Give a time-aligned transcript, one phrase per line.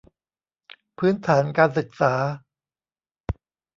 [0.97, 2.13] พื้นฐานการศึกษา